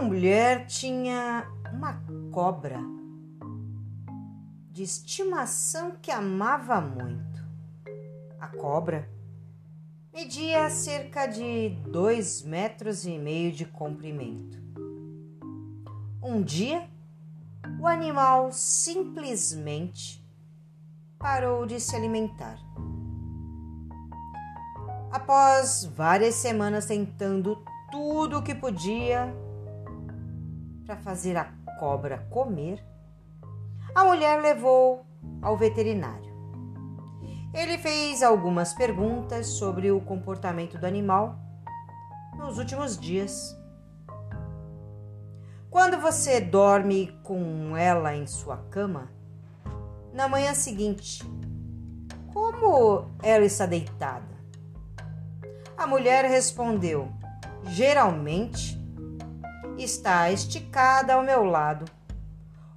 Uma 0.00 0.08
mulher 0.08 0.66
tinha 0.66 1.46
uma 1.74 2.02
cobra 2.32 2.80
de 4.72 4.82
estimação 4.82 5.92
que 6.00 6.10
amava 6.10 6.80
muito. 6.80 7.44
A 8.40 8.46
cobra 8.46 9.06
media 10.10 10.70
cerca 10.70 11.26
de 11.26 11.76
dois 11.90 12.40
metros 12.40 13.04
e 13.04 13.18
meio 13.18 13.52
de 13.52 13.66
comprimento. 13.66 14.56
Um 16.22 16.40
dia, 16.42 16.88
o 17.78 17.86
animal 17.86 18.52
simplesmente 18.52 20.24
parou 21.18 21.66
de 21.66 21.78
se 21.78 21.94
alimentar. 21.94 22.58
Após 25.12 25.84
várias 25.84 26.36
semanas 26.36 26.86
tentando 26.86 27.62
tudo 27.90 28.38
o 28.38 28.42
que 28.42 28.54
podia 28.54 29.30
para 30.90 30.96
fazer 30.96 31.36
a 31.36 31.44
cobra 31.78 32.26
comer, 32.30 32.84
a 33.94 34.02
mulher 34.02 34.40
levou 34.40 35.06
ao 35.40 35.56
veterinário. 35.56 36.28
Ele 37.54 37.78
fez 37.78 38.24
algumas 38.24 38.74
perguntas 38.74 39.46
sobre 39.46 39.92
o 39.92 40.00
comportamento 40.00 40.78
do 40.78 40.84
animal 40.84 41.38
nos 42.36 42.58
últimos 42.58 42.98
dias. 42.98 43.56
Quando 45.70 46.00
você 46.00 46.40
dorme 46.40 47.16
com 47.22 47.76
ela 47.76 48.16
em 48.16 48.26
sua 48.26 48.56
cama, 48.56 49.12
na 50.12 50.26
manhã 50.26 50.54
seguinte, 50.54 51.22
como 52.32 53.08
ela 53.22 53.44
está 53.44 53.64
deitada? 53.64 54.40
A 55.76 55.86
mulher 55.86 56.24
respondeu: 56.24 57.08
Geralmente 57.62 58.79
está 59.82 60.30
esticada 60.30 61.14
ao 61.14 61.22
meu 61.22 61.44
lado, 61.44 61.84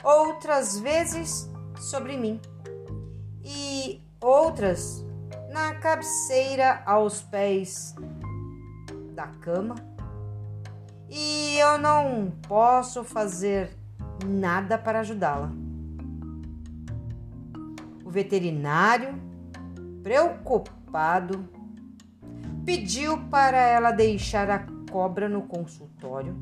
outras 0.04 0.80
vezes 0.80 1.50
sobre 1.78 2.18
mim 2.18 2.40
e 3.44 4.02
outras 4.22 5.06
na 5.52 5.76
cabeceira 5.76 6.82
aos 6.86 7.22
pés 7.22 7.96
da 9.14 9.28
cama. 9.28 9.76
E 11.10 11.58
eu 11.60 11.78
não 11.78 12.34
posso 12.48 13.04
fazer 13.04 13.78
nada 14.26 14.78
para 14.78 15.02
ajudá-la. 15.02 15.52
O 18.04 18.10
veterinário, 18.10 19.22
preocupado, 20.02 21.48
pediu 22.66 23.18
para 23.30 23.58
ela 23.58 23.92
deixar 23.92 24.50
a 24.50 24.66
cobra 24.92 25.30
no 25.30 25.44
consultório, 25.44 26.36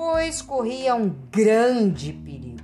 pois 0.00 0.40
corria 0.40 0.94
um 0.94 1.10
grande 1.30 2.10
perigo. 2.10 2.56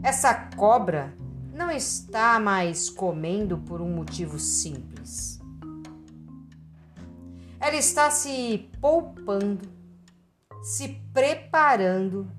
Essa 0.00 0.32
cobra 0.32 1.12
não 1.52 1.72
está 1.72 2.38
mais 2.38 2.88
comendo 2.88 3.58
por 3.58 3.80
um 3.80 3.92
motivo 3.92 4.38
simples. 4.38 5.40
Ela 7.58 7.74
está 7.74 8.12
se 8.12 8.70
poupando, 8.80 9.68
se 10.62 10.90
preparando 11.12 12.30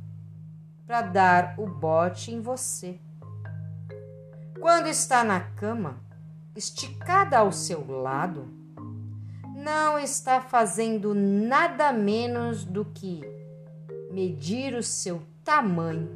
para 0.87 1.01
dar 1.01 1.55
o 1.57 1.67
bote 1.67 2.31
em 2.31 2.39
você. 2.39 2.97
Quando 4.57 4.87
está 4.87 5.21
na 5.21 5.41
cama, 5.41 5.99
esticada 6.55 7.39
ao 7.39 7.51
seu 7.51 7.85
lado, 7.85 8.58
não 9.63 9.99
está 9.99 10.39
fazendo 10.39 11.13
nada 11.13 11.91
menos 11.91 12.63
do 12.63 12.85
que 12.85 13.21
medir 14.11 14.73
o 14.73 14.81
seu 14.81 15.21
tamanho 15.43 16.09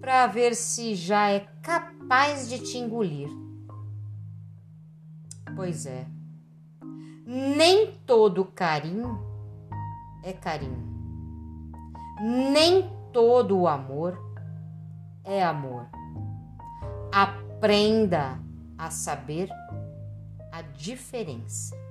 para 0.00 0.26
ver 0.28 0.54
se 0.54 0.94
já 0.94 1.30
é 1.30 1.40
capaz 1.60 2.48
de 2.48 2.60
te 2.60 2.78
engolir. 2.78 3.28
Pois 5.54 5.86
é, 5.86 6.06
nem 7.26 7.92
todo 8.06 8.44
carinho 8.44 9.18
é 10.22 10.32
carinho, 10.32 10.84
nem 12.52 12.88
todo 13.12 13.58
o 13.58 13.66
amor 13.66 14.16
é 15.24 15.42
amor. 15.42 15.86
Aprenda 17.12 18.38
a 18.78 18.90
saber 18.90 19.48
a 20.52 20.62
diferença. 20.62 21.85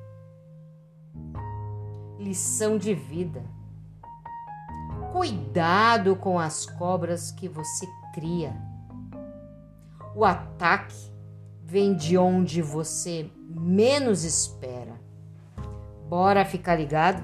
Lição 2.18 2.78
de 2.78 2.94
vida. 2.94 3.44
Cuidado 5.12 6.16
com 6.16 6.40
as 6.40 6.66
cobras 6.66 7.32
que 7.32 7.48
você 7.48 7.86
cria. 8.14 8.56
O 10.16 10.24
ataque 10.24 10.96
vem 11.64 11.96
de 11.96 12.18
onde 12.18 12.62
você 12.62 13.30
menos 13.50 14.24
espera. 14.24 15.00
Bora 16.08 16.46
ficar 16.46 16.76
ligado? 16.76 17.24